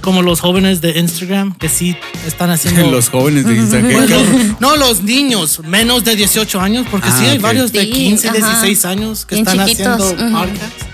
[0.02, 2.90] como los jóvenes de Instagram, que sí están haciendo.
[2.92, 3.92] Los jóvenes de Instagram.
[3.92, 7.44] Bueno, no los niños, menos de 18 años, porque Ah, sí hay ok.
[7.44, 8.38] varios de Sí, 15, ajá.
[8.38, 10.34] 16 años que Bien están chiquitos, haciendo ujú.
[10.34, 10.86] podcasts.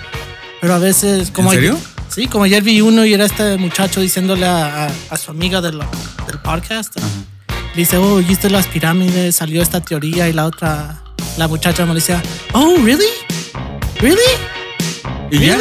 [0.61, 1.85] Pero a veces, como ¿En ayer- serio?
[2.09, 5.61] sí, como ayer vi uno y era este muchacho diciéndole a, a- a su amiga
[5.61, 6.95] del, del podcast.
[7.75, 11.01] Dice, oh, viste las pirámides, salió esta teoría y la otra,
[11.37, 12.21] la muchacha me decía,
[12.53, 13.05] oh, really?
[13.99, 14.21] Really?
[15.31, 15.57] y ya.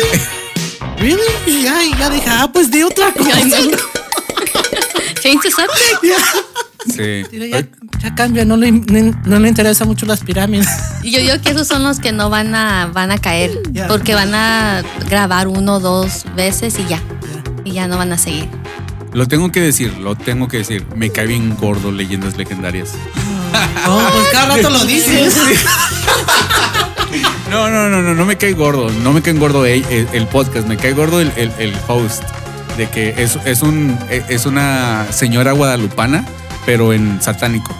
[0.98, 1.20] Really?
[1.46, 3.32] Y ya, y ya dije, ah, pues di otra cosa.
[5.22, 6.02] Change the subject.
[6.02, 6.16] Ya,
[6.86, 7.24] Sí.
[7.50, 7.66] Ya,
[8.02, 10.66] ya cambia, no le, no le interesa mucho las pirámides.
[11.02, 13.50] Y yo digo que esos son los que no van a, van a caer.
[13.86, 17.02] Porque van a grabar uno o dos veces y ya.
[17.64, 18.48] Y ya no van a seguir.
[19.12, 20.86] Lo tengo que decir, lo tengo que decir.
[20.94, 22.92] Me cae bien gordo leyendas legendarias.
[23.86, 25.34] Oh, pues cada rato lo dices.
[27.50, 28.88] No, no, no, no, no me cae gordo.
[29.02, 30.68] No me cae gordo el, el- el podcast.
[30.68, 32.22] Me cae gordo el, el- el host.
[32.76, 36.24] De que es, es, un, es una señora guadalupana,
[36.64, 37.74] pero en satánico.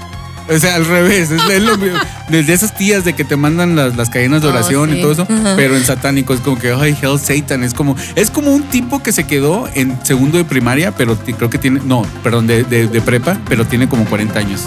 [0.51, 1.31] O sea, al revés.
[1.31, 1.93] Es, es lo mío.
[2.29, 5.13] Desde esas tías de que te mandan las, las cadenas de Oh, oración y todo
[5.13, 6.35] eso, pero en satánico.
[6.35, 7.63] Es como que, ay, hell Satan.
[7.63, 11.51] Es como, es como un tipo que se quedó en segundo de primaria, pero creo
[11.51, 14.63] que tiene, no, perdón, de, de- de prepa, pero tiene como 40 años.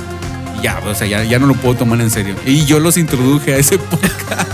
[0.61, 2.35] Ya, o sea, ya, ya no lo puedo tomar en serio.
[2.45, 4.49] Y yo los introduje a ese podcast.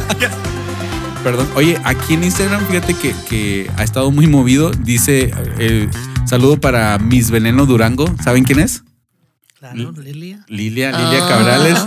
[1.24, 1.48] Perdón.
[1.56, 4.72] Oye, aquí en Instagram, fíjate que, que ha estado muy movido.
[4.72, 5.88] Dice, eh,
[6.26, 8.10] saludo para Miss Veneno Durango.
[8.24, 8.84] ¿Saben quién es?
[9.60, 10.40] Claro, Lilia.
[10.48, 11.28] Lilia, Lilia Ah.
[11.28, 11.80] Cabrales.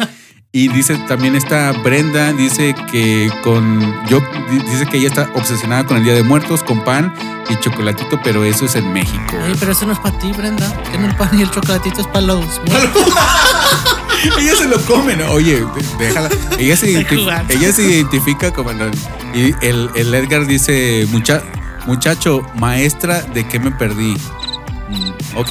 [0.55, 5.87] Y dice también está Brenda, dice que con yo di- dice que ella está obsesionada
[5.87, 7.11] con el Día de Muertos, con pan
[7.49, 9.23] y chocolatito, pero eso es en México.
[9.47, 10.71] Oye, pero eso no es para ti, Brenda.
[10.91, 12.45] Que no el pan y el chocolatito es para los.
[14.39, 15.31] ella se lo come, ¿no?
[15.31, 15.65] Oye,
[15.99, 16.29] déjala.
[16.59, 17.55] Ella se, identi- jugando.
[17.55, 18.91] ella se identifica como no,
[19.35, 21.43] y el, el Edgar dice, Mucha,
[21.87, 24.19] muchacho, maestra, ¿de qué me perdí?
[24.91, 25.51] Mm, ok.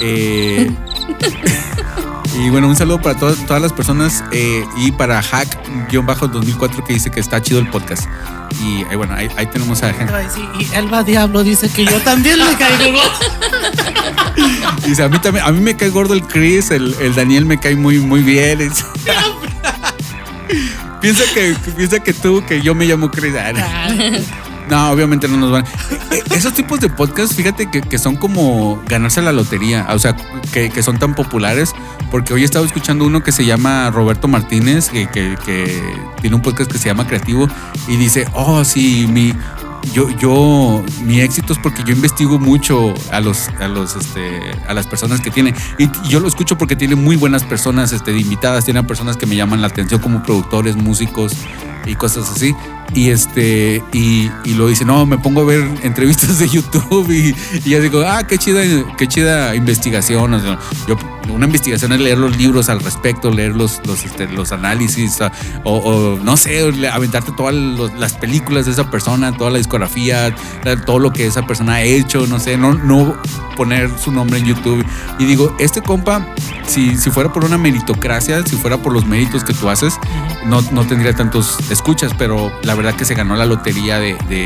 [0.00, 0.70] Eh,
[2.38, 7.10] y bueno, un saludo para todas, todas las personas eh, y para Hack-2004 que dice
[7.10, 8.06] que está chido el podcast.
[8.62, 9.92] Y eh, bueno, ahí, ahí tenemos a
[10.32, 13.00] sí, Y Elba Diablo dice que yo también le caigo.
[14.84, 17.58] Dice, a mí también, a mí me cae gordo el Chris, el, el Daniel me
[17.58, 18.60] cae muy, muy bien.
[18.60, 18.84] Es-
[21.00, 23.32] piensa que, piensa que tú, que yo me llamo Chris.
[24.68, 24.90] No.
[24.90, 25.64] Obviamente no nos van.
[26.10, 29.86] Eh, Esos tipos de podcasts, fíjate que, que son como ganarse la lotería.
[29.90, 30.16] O sea,
[30.52, 31.72] que, que son tan populares.
[32.10, 35.82] Porque hoy he estado escuchando uno que se llama Roberto Martínez, que, que-
[36.20, 37.48] tiene un podcast que se llama Creativo.
[37.88, 39.34] Y dice, oh, sí, mi.
[39.92, 44.72] Yo, yo, mi éxito es porque yo investigo mucho a los, a los, este, a
[44.72, 45.54] las personas que tiene.
[45.78, 49.36] Y yo lo escucho porque tiene muy buenas personas, este, invitadas, tiene personas que me
[49.36, 51.34] llaman la atención como productores, músicos
[51.84, 52.54] y cosas así.
[52.94, 57.34] Y este, y, y lo dice, no, me pongo a ver entrevistas de YouTube y,
[57.64, 58.62] y ya digo, ah, qué chida,
[58.96, 60.32] qué chida investigación.
[60.32, 60.96] O sea, yo,
[61.28, 65.32] una investigación es leer los libros al respecto, leer los, los, este, los análisis, ah,
[65.64, 66.60] o, o, no sé,
[66.92, 70.34] aventarte todas las películas de esa persona, toda la discografía,
[70.86, 73.16] todo lo que esa persona ha hecho, no sé, no, no
[73.56, 74.84] poner su nombre en YouTube.
[75.18, 76.26] Y digo, este compa,
[76.66, 79.98] si, si fuera por una meritocracia, si fuera por los méritos que tú haces,
[80.46, 84.44] no, no tendría tantos escuchas, pero la verdad que se ganó la lotería de, de-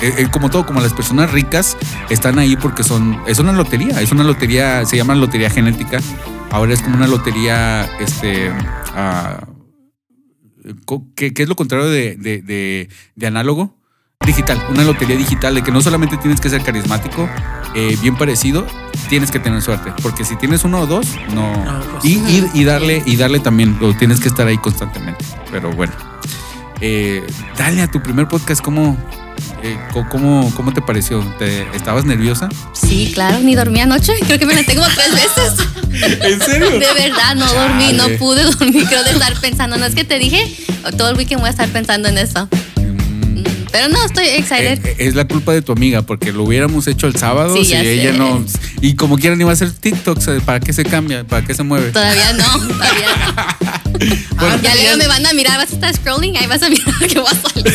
[0.00, 1.76] eh, eh, como todo, como las personas ricas
[2.10, 6.00] están ahí porque son, es una lotería, es una lotería, se llama lotería genética,
[6.50, 8.50] ahora es como una lotería, este,
[8.94, 9.46] ah,
[11.14, 13.76] ¿qué, qué es lo contrario de, de- de- de análogo?
[14.24, 17.28] Digital, una lotería digital de que no solamente tienes que ser carismático,
[17.74, 18.66] eh, bien parecido,
[19.10, 21.62] tienes que tener suerte, porque si tienes uno o dos, no.
[21.64, 25.22] No, pues, y, y- y darle, y darle también, o tienes que estar ahí constantemente.
[25.50, 25.92] Pero bueno,
[26.86, 28.94] Eh, dale a tu primer podcast, ¿cómo,
[29.62, 29.78] eh,
[30.10, 31.20] cómo, cómo te pareció?
[31.38, 32.50] ¿Te, ¿Estabas nerviosa?
[32.74, 34.12] Sí, claro, ni dormí anoche.
[34.26, 36.20] Creo que me la tengo tres veces.
[36.20, 36.72] ¿En serio?
[36.72, 38.84] De verdad, no dormí, no pude dormir.
[38.86, 39.78] Creo de estar pensando.
[39.78, 40.54] No es que te dije,
[40.98, 42.50] todo el weekend voy a estar pensando en eso.
[43.74, 44.86] Pero no, estoy excited.
[44.86, 47.74] Eh, es la culpa de tu amiga, porque lo hubiéramos hecho el sábado Sí, si
[47.74, 48.18] ella sé.
[48.18, 48.44] no.
[48.80, 51.24] Y como quieran iba a hacer TikToks, eh, ¿para qué se cambia?
[51.24, 51.90] ¿Para qué se mueve?
[51.90, 53.74] Todavía no, todavía no.
[54.38, 56.94] Bueno, Ya luego me van a mirar, vas a estar scrolling, ahí vas a mirar
[57.00, 57.74] que va a salir.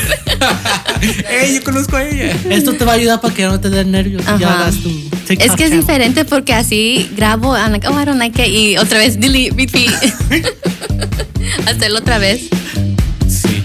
[1.29, 2.33] ¡Ey, yo conozco a ella!
[2.49, 4.89] Esto te va a ayudar para que no te den nervios y ya hagas tu
[5.27, 8.53] TikTok Es que es diferente porque así grabo, I'm like, oh, I don't like it,
[8.53, 9.91] y otra vez delete, repeat.
[11.67, 12.43] Hacerlo otra vez.
[13.27, 13.63] Sí.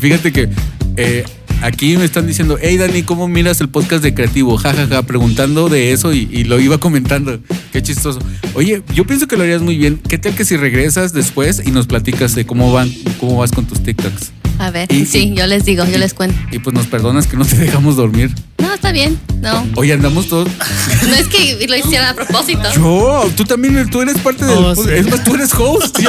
[0.00, 0.48] Fíjate que
[0.96, 1.24] eh,
[1.62, 4.56] aquí me están diciendo, hey Dani, ¿cómo miras el podcast de Creativo?
[4.56, 7.38] Ja, ja, ja, preguntando de eso y, y lo iba comentando.
[7.72, 8.20] Qué chistoso.
[8.54, 9.98] Oye, yo pienso que lo harías muy bien.
[10.08, 13.66] ¿Qué tal que si regresas después y nos platicas de cómo van, cómo vas con
[13.66, 14.32] tus TikToks?
[14.58, 16.36] A ver, Y- sí, y- yo les digo, yo les cuento.
[16.52, 18.30] Y pues nos perdonas que no te dejamos dormir.
[18.58, 19.66] No, está bien, no.
[19.74, 20.48] Oye, andamos todos.
[21.08, 22.62] No es que lo hiciera a propósito.
[22.76, 24.56] Yo, tú también, tú eres parte del.
[24.58, 24.88] Oh, sí.
[24.94, 25.98] Es más, tú eres host.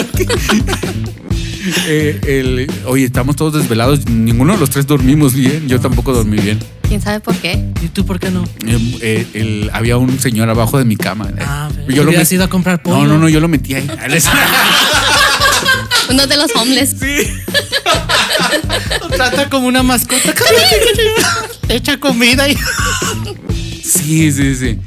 [1.87, 4.05] Eh, el- oye, estamos todos desvelados.
[4.07, 5.67] Ninguno de los tres dormimos bien.
[5.67, 6.59] Yo tampoco dormí bien.
[6.87, 7.63] ¿Quién sabe por qué?
[7.81, 8.43] ¿Y tú por qué no?
[8.67, 11.29] Eh, eh, el- había un señor abajo de mi cama.
[11.41, 12.97] Ah, yo lo metí- ido a comprar pollo.
[13.03, 13.87] No, no, no, yo lo metí ahí.
[16.09, 16.95] Uno de los homeless.
[19.01, 20.33] Lo trata como una mascota.
[21.67, 22.55] Te echa comida y.
[23.83, 24.79] Sí, sí, sí.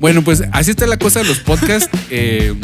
[0.00, 1.88] Bueno, pues así está la cosa de los podcasts.
[2.10, 2.54] Eh,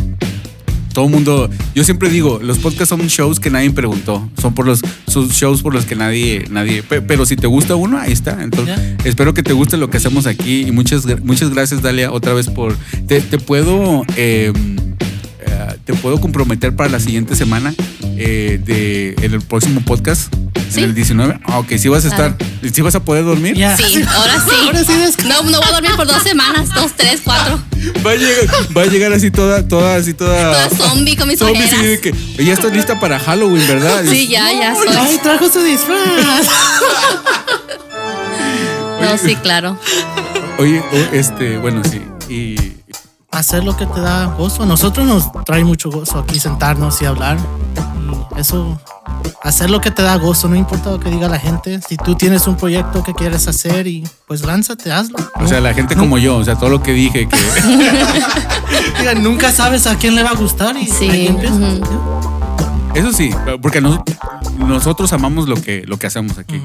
[0.93, 4.67] todo el mundo, yo siempre digo, los podcasts son shows que nadie preguntó, son por
[4.67, 8.13] los sus shows por los que nadie, nadie, pe- pero si te gusta uno, ahí
[8.13, 8.43] está.
[8.43, 8.97] Entonces, Ya.
[9.09, 12.49] espero que te guste lo que hacemos aquí y muchas, muchas gracias, Dalia, otra vez
[12.49, 12.77] por,
[13.07, 14.53] te, te puedo, eh,
[15.41, 17.75] eh, te puedo comprometer para la siguiente semana
[18.17, 20.33] eh, de, en el próximo podcast,
[20.71, 20.81] Sí.
[20.81, 21.41] en el 19.
[21.45, 22.37] Ah, ok, sí vas a estar,
[22.73, 23.55] sí vas a poder dormir.
[23.77, 24.55] Sí, ahora sí.
[24.67, 24.93] Ahora sí
[25.29, 27.59] No, no voy a dormir por dos semanas, dos, tres, cuatro.
[28.07, 30.53] Va a llegar, va a llegar así toda, toda, así toda.
[30.53, 31.83] Toda zombie con mis zombie, sí, ojeras.
[31.87, 34.05] de que "Oye, ya estás lista para Halloween, ¿verdad?
[34.09, 35.19] Sí, ya, ya Ay, soy.
[35.19, 36.47] trajo su disfraz.
[39.01, 39.79] No, sí, claro.
[40.59, 42.03] Oye, este, bueno, sí.
[42.29, 42.75] Y
[43.33, 44.65] Hacer lo que te da gozo.
[44.65, 47.39] A nosotros nos trae mucho gozo aquí sentarnos y hablar.
[48.41, 48.81] Eso,
[49.43, 51.79] hacer lo que te da gozo, no importa lo que diga la gente.
[51.87, 55.19] Si tú tienes un proyecto que quieres hacer y pues lánzate, hazlo.
[55.35, 57.37] o sea, la gente como yo, o sea, todo lo que dije que
[58.99, 61.55] Diga, nunca sabes a quién le va a gustar y Sí, ahí empieza.
[61.55, 62.91] ujú.
[62.95, 64.01] eso sí, porque nos-
[64.59, 66.61] nosotros amamos lo que lo que hacemos aquí.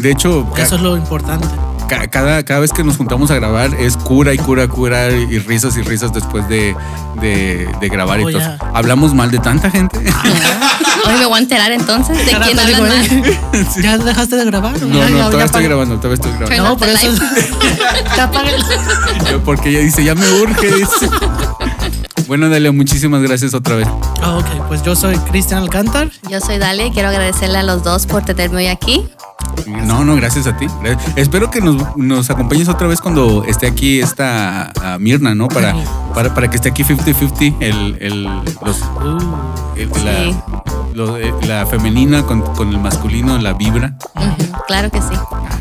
[0.00, 1.46] De hecho, Eso es lo importante.
[1.88, 5.38] ca- cada, cada vez que nos juntamos a grabar es cura y cura, cura y
[5.40, 6.74] risas y risas después de,
[7.20, 8.42] de, de grabar Oh, y todo.
[8.74, 9.98] Hablamos mal de tanta gente.
[11.06, 13.38] Hoy me voy a enterar entonces de quién te hablan mal.
[13.82, 14.80] ¿Ya dejaste de grabar?
[14.80, 16.64] No, Ya, no, ya, todavía estoy grabando, todavía estoy grabando.
[16.64, 17.10] No, por eso.
[19.44, 21.08] Porque ella dice, ya me urge, dice.
[22.26, 23.88] Bueno, Dalia, muchísimas gracias otra vez.
[24.22, 26.10] Ah, ok, pues yo soy Cristian Alcántar.
[26.28, 29.08] Yo soy Dalia y quiero agradecerle a los dos por tenerme hoy aquí.
[29.66, 30.66] No, no, gracias a ti.
[31.16, 35.48] Espero que nos, nos acompañes otra vez cuando esté aquí esta Mirna, ¿no?
[35.48, 35.74] Para,
[36.14, 38.24] para, para que esté aquí 50-50, el, el,
[38.64, 38.78] los,
[39.76, 40.04] el- Sí.
[40.04, 40.34] la,
[40.94, 43.94] lo- eh, la femenina con, con el masculino, la vibra.
[44.66, 45.14] Claro que sí.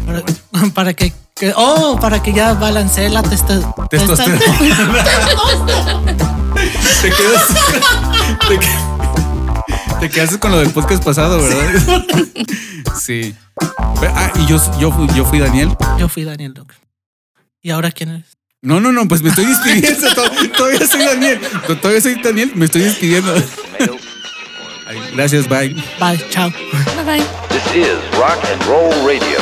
[0.05, 0.23] Para,
[0.73, 3.59] para que, que- Oh, para que ya balancee la testa.
[3.89, 4.39] Testosterona.
[7.01, 7.47] te quedas.
[8.47, 8.88] Te, que-
[9.99, 12.05] te quedaste con lo del podcast pasado, ¿verdad?
[12.99, 13.35] Sí.
[14.15, 15.75] Ah, y yo, yo, fui- yo fui Daniel.
[15.97, 16.75] Yo fui Daniel Duque.
[17.61, 18.37] ¿Y ahora quién es?
[18.61, 20.13] No, no, no, pues me estoy despidiendo.
[20.15, 21.39] To- Todavía soy Daniel.
[21.67, 23.33] To- Todavía soy Daniel, me estoy despidiendo.
[24.87, 25.69] Ay, Gracias, bye.
[25.99, 26.49] Bye, chao.
[26.95, 27.23] Bye bye.
[27.49, 29.39] This is Rock and Roll Radio.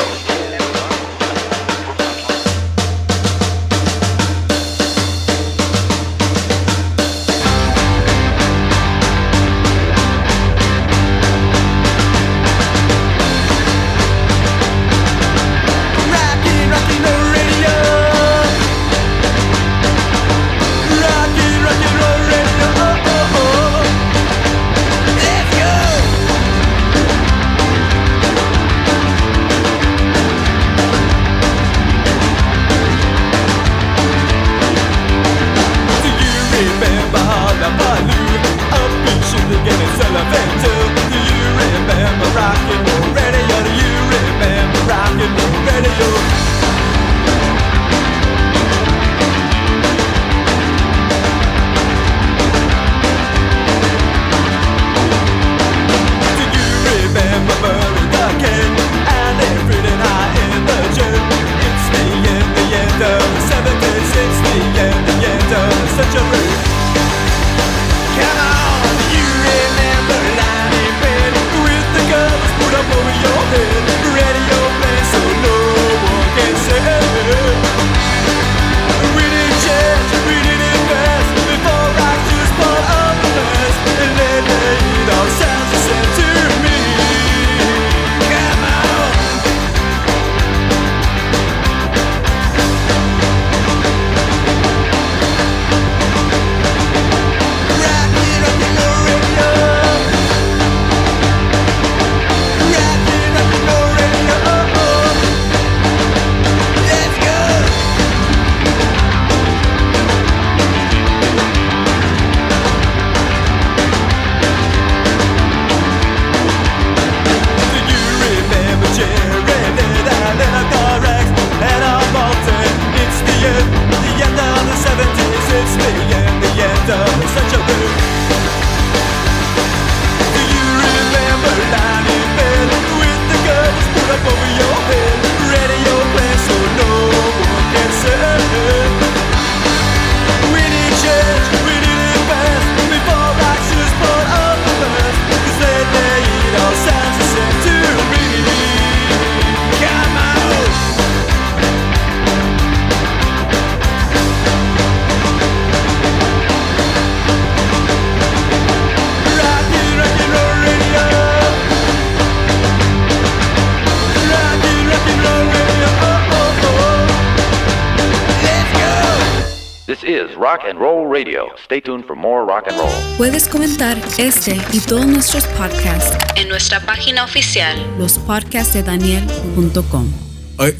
[170.28, 171.46] Is Rock and Roll Radio.
[171.64, 172.90] Stay tuned for more rock and roll.
[173.16, 177.76] Puedes comentar este y todos nuestros podcasts en nuestra página oficial.
[177.98, 180.06] lospodcastdedaniel.com.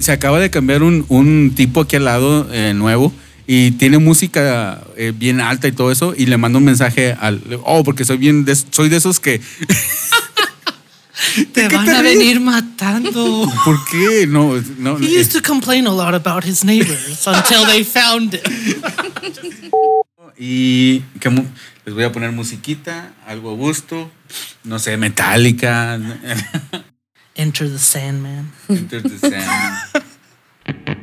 [0.01, 3.13] Se acaba de cambiar un, un tipo aquí al lado eh, nuevo
[3.47, 7.41] y tiene música eh, bien alta y todo eso y le mando un mensaje al...
[7.65, 8.45] Oh, porque soy bien...
[8.45, 9.41] de- soy de esos que...
[11.53, 13.51] Te van te a venir matando.
[13.65, 14.27] ¿Por qué?
[14.27, 14.97] No, no.
[14.99, 18.43] He used to complain a lot about his neighbors until they found him.
[20.41, 21.45] Y ¿qué mu-
[21.85, 24.09] les voy a poner musiquita, algo a gusto,
[24.63, 25.99] no sé, metálica.
[27.35, 28.53] Enter the Sandman.
[28.69, 30.99] Enter the Sandman.